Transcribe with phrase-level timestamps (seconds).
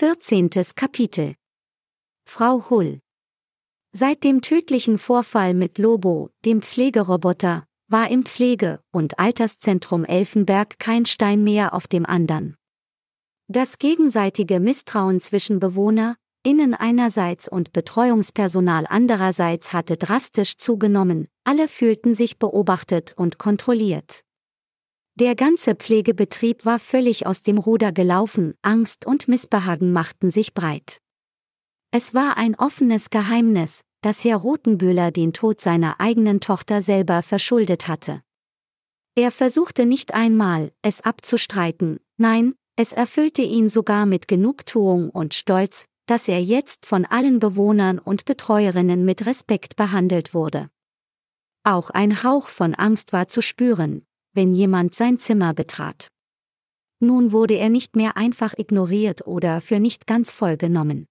[0.00, 0.48] 14.
[0.76, 1.34] Kapitel
[2.24, 3.00] Frau Hull
[3.90, 11.04] Seit dem tödlichen Vorfall mit Lobo, dem Pflegeroboter, war im Pflege- und Alterszentrum Elfenberg kein
[11.04, 12.54] Stein mehr auf dem andern.
[13.48, 22.14] Das gegenseitige Misstrauen zwischen Bewohner, Innen einerseits und Betreuungspersonal andererseits hatte drastisch zugenommen, alle fühlten
[22.14, 24.22] sich beobachtet und kontrolliert.
[25.20, 31.00] Der ganze Pflegebetrieb war völlig aus dem Ruder gelaufen, Angst und Missbehagen machten sich breit.
[31.90, 37.88] Es war ein offenes Geheimnis, dass Herr Rothenbühler den Tod seiner eigenen Tochter selber verschuldet
[37.88, 38.22] hatte.
[39.16, 45.86] Er versuchte nicht einmal, es abzustreiten, nein, es erfüllte ihn sogar mit Genugtuung und Stolz,
[46.06, 50.70] dass er jetzt von allen Bewohnern und Betreuerinnen mit Respekt behandelt wurde.
[51.64, 54.06] Auch ein Hauch von Angst war zu spüren,
[54.38, 56.12] wenn jemand sein Zimmer betrat.
[57.00, 61.08] Nun wurde er nicht mehr einfach ignoriert oder für nicht ganz voll genommen.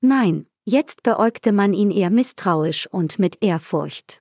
[0.00, 4.20] Nein, jetzt beäugte man ihn eher misstrauisch und mit Ehrfurcht.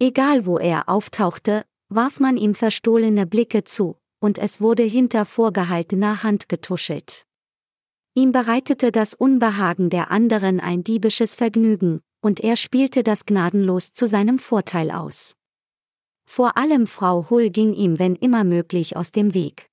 [0.00, 6.24] Egal wo er auftauchte, warf man ihm verstohlene Blicke zu, und es wurde hinter vorgehaltener
[6.24, 7.26] Hand getuschelt.
[8.14, 14.08] Ihm bereitete das Unbehagen der anderen ein diebisches Vergnügen, und er spielte das gnadenlos zu
[14.08, 15.36] seinem Vorteil aus.
[16.32, 19.68] Vor allem Frau Hull ging ihm wenn immer möglich aus dem Weg.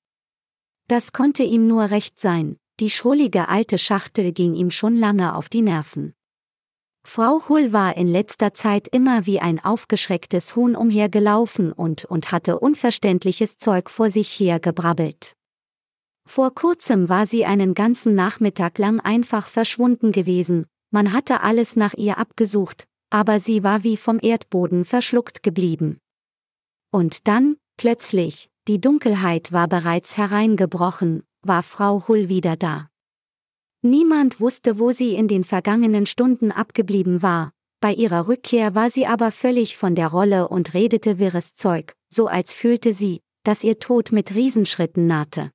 [0.87, 5.49] Das konnte ihm nur recht sein, die schrullige alte Schachtel ging ihm schon lange auf
[5.49, 6.15] die Nerven.
[7.03, 12.59] Frau Hull war in letzter Zeit immer wie ein aufgeschrecktes Huhn umhergelaufen und, und hatte
[12.59, 15.35] unverständliches Zeug vor sich her gebrabbelt.
[16.25, 21.93] Vor kurzem war sie einen ganzen Nachmittag lang einfach verschwunden gewesen, man hatte alles nach
[21.93, 25.99] ihr abgesucht, aber sie war wie vom Erdboden verschluckt geblieben.
[26.97, 32.89] Und dann, plötzlich, die Dunkelheit war bereits hereingebrochen, war Frau Hull wieder da.
[33.83, 39.05] Niemand wusste, wo sie in den vergangenen Stunden abgeblieben war, bei ihrer Rückkehr war sie
[39.05, 43.77] aber völlig von der Rolle und redete wirres Zeug, so als fühlte sie, dass ihr
[43.77, 45.51] Tod mit Riesenschritten nahte.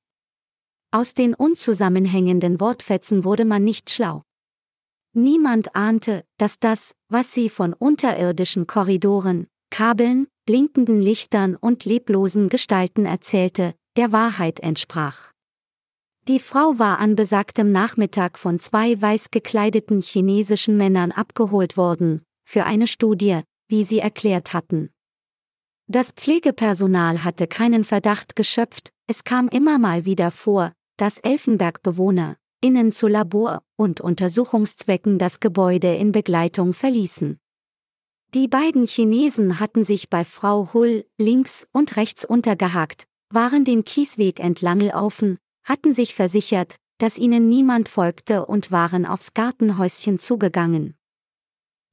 [0.91, 4.23] Aus den unzusammenhängenden Wortfetzen wurde man nicht schlau.
[5.11, 13.07] Niemand ahnte, dass das, was sie von unterirdischen Korridoren, Kabeln, blinkenden Lichtern und leblosen Gestalten
[13.07, 15.31] erzählte, der Wahrheit entsprach.
[16.27, 22.65] Die Frau war an besagtem Nachmittag von zwei weiß gekleideten chinesischen Männern abgeholt worden, für
[22.65, 24.91] eine Studie, wie sie erklärt hatten.
[25.87, 32.91] Das Pflegepersonal hatte keinen Verdacht geschöpft, es kam immer mal wieder vor, dass Elfenbergbewohner, innen
[32.91, 37.39] zu Labor- und Untersuchungszwecken das Gebäude in Begleitung verließen.
[38.33, 44.39] Die beiden Chinesen hatten sich bei Frau Hull links und rechts untergehakt, waren den Kiesweg
[44.39, 50.95] entlang laufen, hatten sich versichert, dass ihnen niemand folgte und waren aufs Gartenhäuschen zugegangen.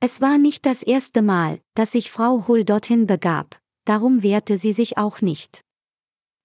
[0.01, 4.73] Es war nicht das erste Mal, dass sich Frau Hull dorthin begab, darum wehrte sie
[4.73, 5.63] sich auch nicht.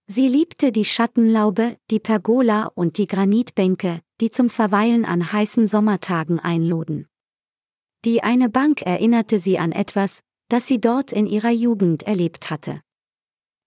[0.07, 6.41] Sie liebte die Schattenlaube, die Pergola und die Granitbänke, die zum Verweilen an heißen Sommertagen
[6.41, 7.07] einluden.
[8.05, 12.81] Die eine Bank erinnerte sie an etwas, das sie dort in ihrer Jugend erlebt hatte.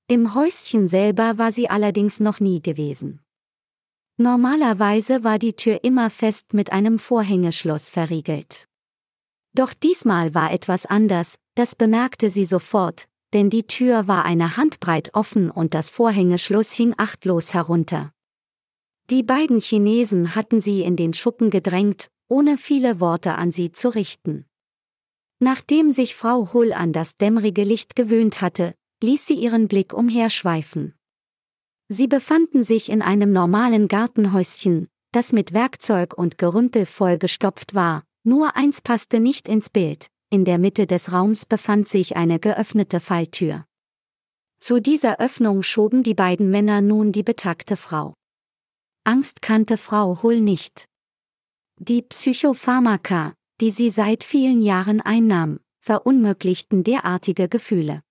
[0.07, 3.21] Im Häuschen selber war sie allerdings noch nie gewesen.
[4.17, 8.69] Normalerweise war die Tür immer fest mit einem Vorhängeschloss verriegelt.
[9.55, 15.15] Doch diesmal war etwas anders, das bemerkte sie sofort, denn die Tür war eine Handbreit
[15.15, 18.13] offen und das Vorhängeschloss hing achtlos herunter.
[19.11, 23.95] Die beiden Chinesen hatten sie in den Schuppen gedrängt ohne viele Worte an sie zu
[23.95, 24.45] richten.
[25.41, 30.95] Nachdem sich Frau Hull an das dämmerige Licht gewöhnt hatte, ließ sie ihren Blick umherschweifen.
[31.89, 38.57] Sie befanden sich in einem normalen Gartenhäuschen, das mit Werkzeug und Gerümpel vollgestopft war, nur
[38.57, 43.65] eins passte nicht ins Bild, in der Mitte des Raums befand sich eine geöffnete Falltür.
[44.61, 48.15] Zu dieser Öffnung schoben die beiden Männer nun die betagte Frau.
[49.05, 50.87] Angst kannte Frau Hull nicht.
[51.81, 58.03] Die Psychopharmaka, die sie seit vielen Jahren einnahm, verunmöglichten derartige Gefühle.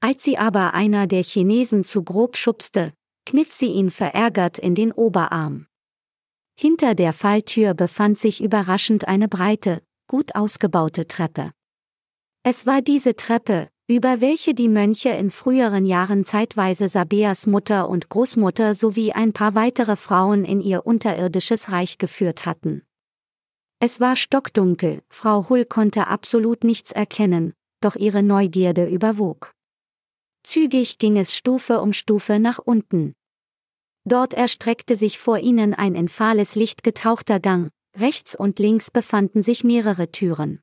[0.00, 2.92] Als sie aber einer der Chinesen zu grob schubste,
[3.24, 5.66] kniff sie ihn verärgert in den Oberarm.
[6.60, 11.52] Hinter der Falltür befand sich überraschend eine breite, gut ausgebaute Treppe.
[12.42, 18.08] Es war diese Treppe, über welche die Mönche in früheren Jahren zeitweise Sabeas Mutter und
[18.08, 22.82] Großmutter sowie ein paar weitere Frauen in ihr unterirdisches Reich geführt hatten.
[23.80, 27.52] Es war stockdunkel, Frau Hull konnte absolut nichts erkennen,
[27.82, 29.52] doch ihre Neugierde überwog.
[30.42, 33.14] Zügig ging es Stufe um Stufe nach unten.
[34.06, 39.42] Dort erstreckte sich vor ihnen ein in fahles Licht getauchter Gang, rechts und links befanden
[39.42, 40.60] sich mehrere Türen.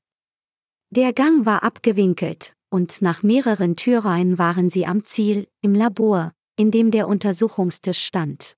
[0.89, 6.71] Der Gang war abgewinkelt, und nach mehreren Türreihen waren sie am Ziel, im Labor, in
[6.71, 8.55] dem der Untersuchungstisch stand.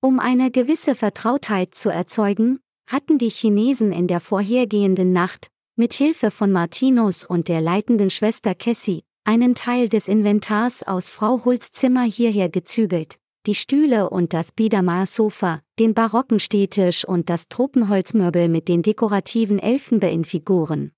[0.00, 6.30] Um eine gewisse Vertrautheit zu erzeugen, hatten die Chinesen in der vorhergehenden Nacht, mit Hilfe
[6.30, 12.04] von Martinus und der leitenden Schwester Cassie, einen Teil des Inventars aus Frau Hults Zimmer
[12.04, 18.82] hierher gezügelt, die Stühle und das Biedermeier-Sofa, den barocken Stehtisch und das Tropenholzmöbel mit den
[18.82, 20.92] dekorativen Elfenbeinfiguren.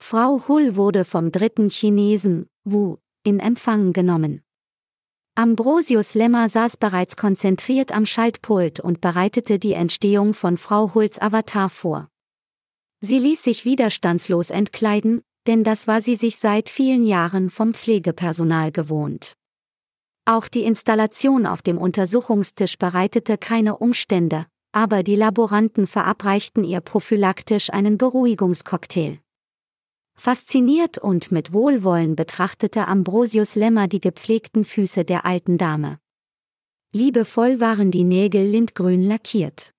[0.00, 4.42] Frau Hull wurde vom dritten Chinesen, Wu, in Empfang genommen.
[5.34, 11.68] Ambrosius Lemmer saß bereits konzentriert am Schaltpult und bereitete die Entstehung von Frau Hulls Avatar
[11.68, 12.08] vor.
[13.00, 18.72] Sie ließ sich widerstandslos entkleiden, denn das war sie sich seit vielen Jahren vom Pflegepersonal
[18.72, 19.34] gewohnt.
[20.24, 27.70] Auch die Installation auf dem Untersuchungstisch bereitete keine Umstände, aber die Laboranten verabreichten ihr prophylaktisch
[27.70, 29.20] einen Beruhigungscocktail.
[30.18, 36.00] Fasziniert und mit Wohlwollen betrachtete Ambrosius Lemmer die gepflegten Füße der alten Dame.
[36.92, 39.72] Liebevoll waren die Nägel lindgrün lackiert.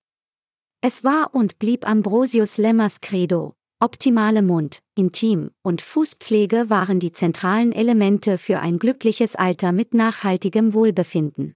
[0.80, 7.74] Es war und blieb Ambrosius Lemmers Credo, Optimale Mund, Intim- und Fußpflege waren die zentralen
[7.74, 11.53] Elemente für ein glückliches Alter mit nachhaltigem Wohlbefinden.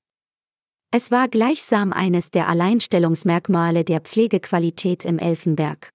[0.92, 5.93] Es war gleichsam eines der Alleinstellungsmerkmale der Pflegequalität im Elfenberg.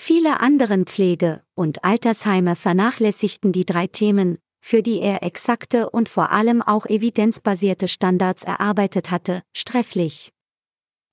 [0.00, 6.30] Viele anderen Pflege- und Altersheime vernachlässigten die drei Themen, für die er exakte und vor
[6.30, 10.32] allem auch evidenzbasierte Standards erarbeitet hatte, strefflich.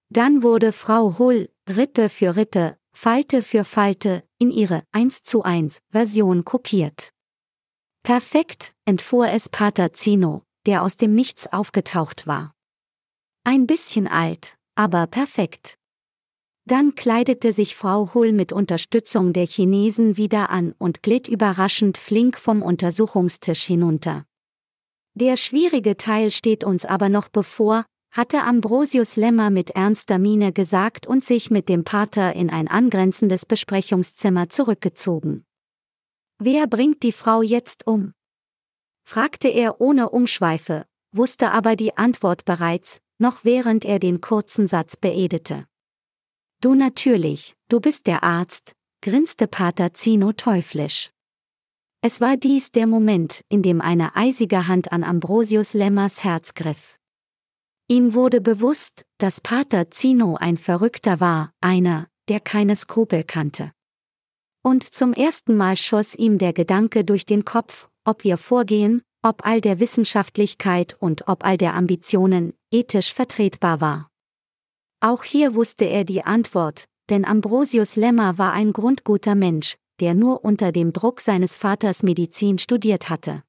[0.09, 5.79] Dann wurde Frau Hull, Rippe für Rippe, Falte für Falte, in ihre 1 zu 1
[5.89, 7.09] Version kopiert.
[8.03, 12.53] Perfekt, entfuhr es Pater Zino, der aus dem Nichts aufgetaucht war.
[13.43, 15.77] Ein bisschen alt, aber perfekt.
[16.67, 22.39] Dann kleidete sich Frau Hull mit Unterstützung der Chinesen wieder an und glitt überraschend flink
[22.39, 24.25] vom Untersuchungstisch hinunter.
[25.13, 31.05] Der schwierige Teil steht uns aber noch bevor, hatte Ambrosius Lemmer mit ernster Miene gesagt
[31.05, 35.45] und sich mit dem Pater in ein angrenzendes Besprechungszimmer zurückgezogen.
[36.39, 38.13] Wer bringt die Frau jetzt um?
[39.07, 44.97] fragte er ohne Umschweife, wusste aber die Antwort bereits, noch während er den kurzen Satz
[44.97, 45.67] beedete.
[46.65, 48.73] Du natürlich, du bist der Arzt,
[49.03, 51.11] grinste Pater Zino teuflisch.
[52.01, 56.97] Es war dies der Moment, in dem eine eisige Hand an Ambrosius Lemmers Herz griff.
[57.87, 63.71] Ihm wurde bewusst, dass Pater Zino ein Verrückter war, einer, der keine Skrupel kannte.
[64.63, 69.45] Und zum ersten Mal schoss ihm der Gedanke durch den Kopf, ob ihr Vorgehen, ob
[69.45, 74.09] all der Wissenschaftlichkeit und ob all der Ambitionen ethisch vertretbar war.
[74.99, 80.43] Auch hier wusste er die Antwort, denn Ambrosius Lemmer war ein grundguter Mensch, der nur
[80.43, 83.43] unter dem Druck seines Vaters Medizin studiert hatte.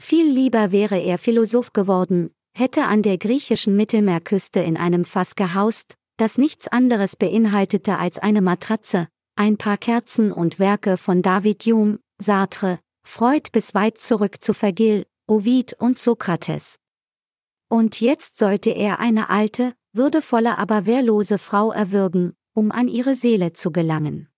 [0.00, 5.94] Viel lieber wäre er Philosoph geworden, hätte an der griechischen Mittelmeerküste in einem Fass gehaust,
[6.16, 11.98] das nichts anderes beinhaltete als eine Matratze, ein paar Kerzen und Werke von David Hume,
[12.18, 16.78] Sartre, Freud bis weit zurück zu Vergil, Ovid und Sokrates.
[17.68, 23.52] Und jetzt sollte er eine alte, würdevolle aber wehrlose Frau erwürgen, um an ihre Seele
[23.52, 24.28] zu gelangen.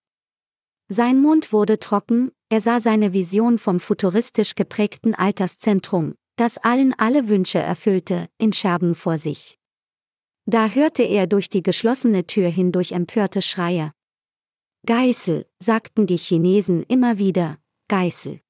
[0.88, 7.28] Sein Mund wurde trocken, er sah seine Vision vom futuristisch geprägten Alterszentrum, das allen alle
[7.28, 9.58] Wünsche erfüllte, in Scherben vor sich.
[10.46, 13.92] Da hörte er durch die geschlossene Tür hindurch empörte Schreie.
[14.86, 18.40] Geißel, sagten die Chinesen immer wieder, Geißel.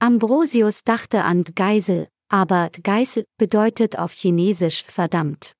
[0.00, 5.54] Ambrosius dachte an Geisel, aber Geißel bedeutet auf Chinesisch verdammt.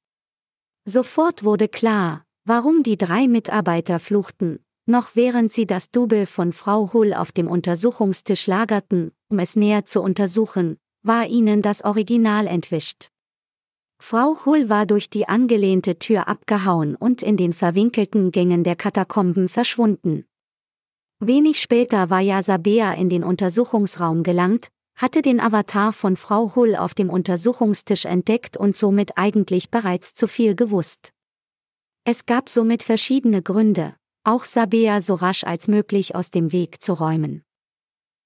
[0.86, 6.92] Sofort wurde klar, warum die drei Mitarbeiter fluchten, noch während sie das Double von Frau
[6.92, 13.08] Hull auf dem Untersuchungstisch lagerten, um es näher zu untersuchen, war ihnen das Original entwischt.
[13.98, 19.48] Frau Hull war durch die angelehnte Tür abgehauen und in den verwinkelten Gängen der Katakomben
[19.48, 20.26] verschwunden.
[21.18, 26.94] Wenig später war Jasabea in den Untersuchungsraum gelangt, hatte den Avatar von Frau Hull auf
[26.94, 31.12] dem Untersuchungstisch entdeckt und somit eigentlich bereits zu viel gewusst.
[32.04, 36.92] Es gab somit verschiedene Gründe, auch Sabea so rasch als möglich aus dem Weg zu
[36.92, 37.42] räumen.